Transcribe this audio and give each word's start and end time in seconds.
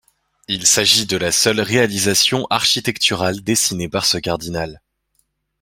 Il 0.47 0.65
s'agit 0.65 1.05
de 1.05 1.15
la 1.15 1.31
seule 1.31 1.59
réalisation 1.61 2.47
architecturale 2.49 3.43
dessinée 3.43 3.87
par 3.87 4.07
ce 4.07 4.17
cardinal. 4.17 4.81